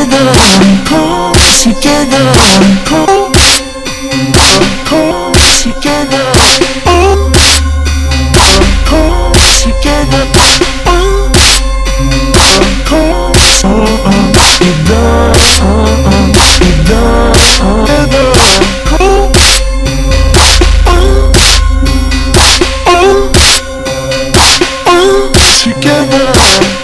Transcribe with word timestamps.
together, 0.00 0.32
hold 0.88 1.36
together, 1.60 2.24
hold, 2.88 3.36
hold 4.88 5.36
together, 5.60 6.24
together. 9.60 10.30
Together 25.62 26.79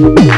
you 0.00 0.29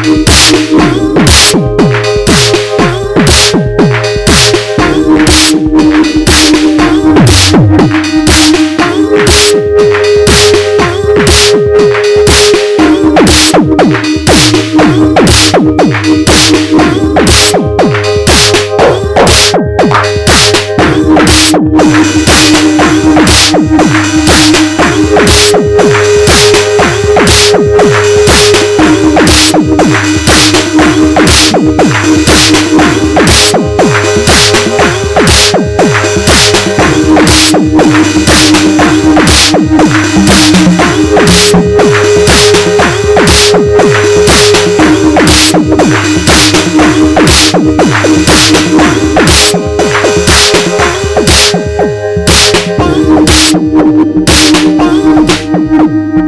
Thank 53.52 53.76
you. 56.16 56.21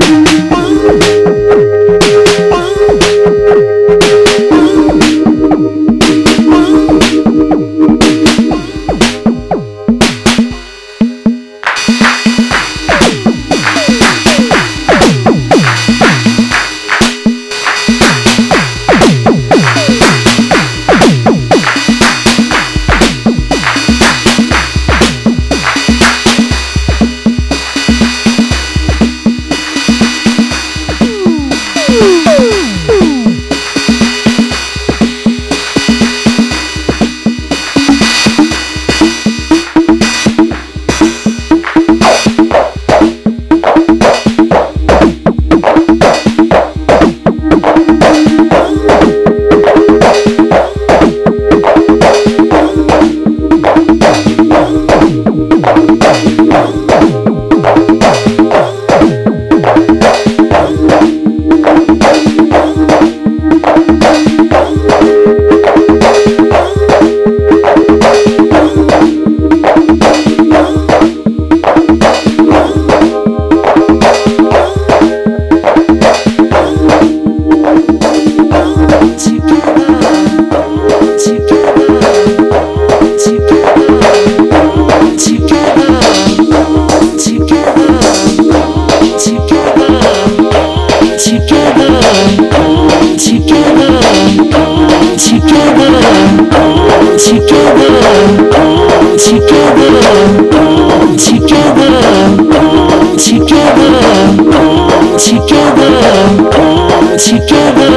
on 107.14 107.20
together, 107.20 107.94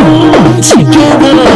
on 0.00 0.60
together. 0.60 1.47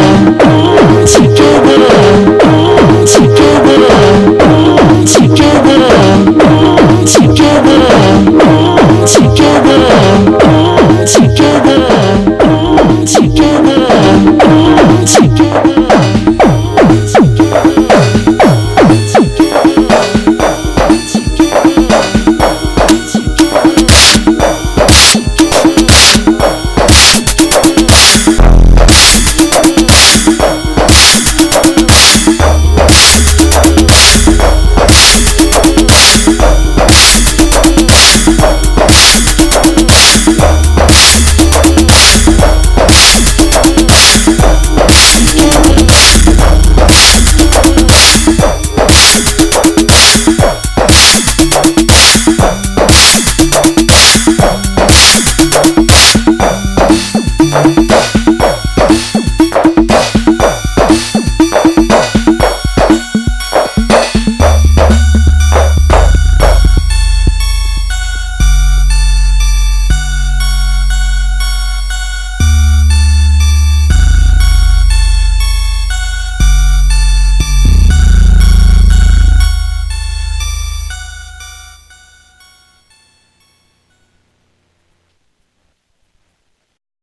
Bye. 57.63 58.22